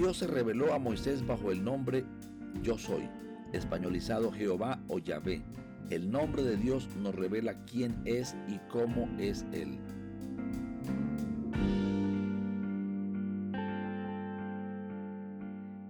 [0.00, 2.06] Dios se reveló a Moisés bajo el nombre
[2.62, 3.06] Yo soy,
[3.52, 5.42] españolizado Jehová o Yahvé.
[5.90, 9.78] El nombre de Dios nos revela quién es y cómo es Él.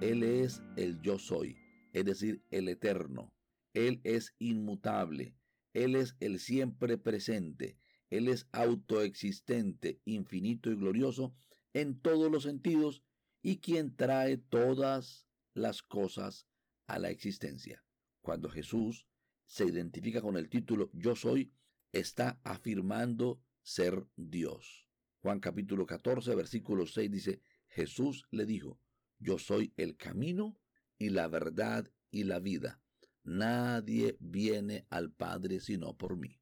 [0.00, 1.58] Él es el yo soy,
[1.92, 3.34] es decir, el eterno.
[3.74, 5.36] Él es inmutable.
[5.74, 7.76] Él es el siempre presente.
[8.08, 11.34] Él es autoexistente, infinito y glorioso
[11.74, 13.02] en todos los sentidos
[13.42, 16.46] y quien trae todas las cosas
[16.86, 17.84] a la existencia.
[18.20, 19.06] Cuando Jesús
[19.46, 21.52] se identifica con el título Yo soy,
[21.92, 24.88] está afirmando ser Dios.
[25.20, 28.80] Juan capítulo 14, versículo 6 dice, Jesús le dijo,
[29.18, 30.58] Yo soy el camino
[30.98, 32.80] y la verdad y la vida.
[33.24, 36.40] Nadie viene al Padre sino por mí.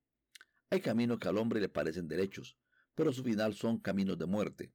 [0.70, 2.56] Hay caminos que al hombre le parecen derechos,
[2.94, 4.72] pero su final son caminos de muerte.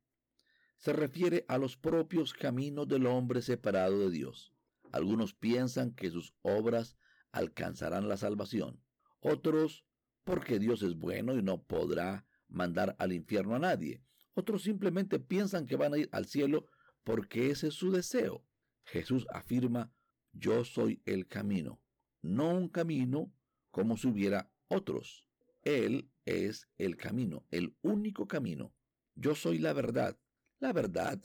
[0.82, 4.52] Se refiere a los propios caminos del hombre separado de Dios.
[4.92, 6.98] Algunos piensan que sus obras
[7.32, 8.82] alcanzarán la salvación.
[9.20, 9.86] Otros,
[10.24, 14.02] porque Dios es bueno y no podrá mandar al infierno a nadie.
[14.34, 16.66] Otros simplemente piensan que van a ir al cielo
[17.04, 18.44] porque ese es su deseo.
[18.86, 19.94] Jesús afirma,
[20.34, 21.80] yo soy el camino,
[22.24, 23.32] no un camino
[23.70, 25.28] como si hubiera otros.
[25.62, 28.74] Él es el camino, el único camino.
[29.14, 30.18] Yo soy la verdad.
[30.62, 31.20] La verdad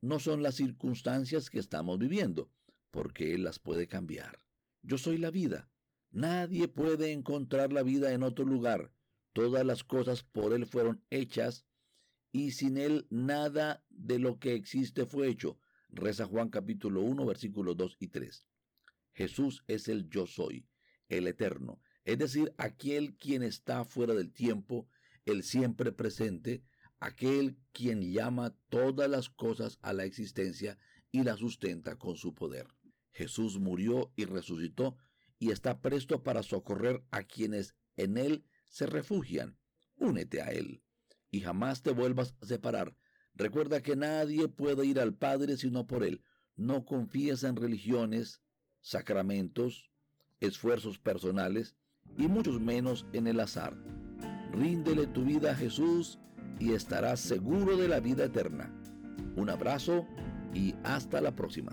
[0.00, 2.50] no son las circunstancias que estamos viviendo,
[2.90, 4.36] porque Él las puede cambiar.
[4.82, 5.70] Yo soy la vida.
[6.10, 8.92] Nadie puede encontrar la vida en otro lugar.
[9.32, 11.64] Todas las cosas por Él fueron hechas
[12.32, 15.60] y sin Él nada de lo que existe fue hecho.
[15.90, 18.44] Reza Juan capítulo 1 versículos 2 y 3.
[19.12, 20.66] Jesús es el yo soy,
[21.08, 24.88] el eterno, es decir, aquel quien está fuera del tiempo,
[25.26, 26.64] el siempre presente,
[27.00, 30.78] aquel quien llama todas las cosas a la existencia
[31.10, 32.68] y la sustenta con su poder.
[33.12, 34.96] Jesús murió y resucitó
[35.38, 39.58] y está presto para socorrer a quienes en Él se refugian.
[39.96, 40.82] Únete a Él
[41.30, 42.96] y jamás te vuelvas a separar.
[43.34, 46.22] Recuerda que nadie puede ir al Padre sino por Él.
[46.56, 48.42] No confíes en religiones,
[48.80, 49.90] sacramentos,
[50.40, 51.76] esfuerzos personales
[52.18, 53.76] y muchos menos en el azar.
[54.52, 56.18] Ríndele tu vida a Jesús
[56.58, 58.72] y estarás seguro de la vida eterna.
[59.36, 60.06] Un abrazo
[60.54, 61.72] y hasta la próxima.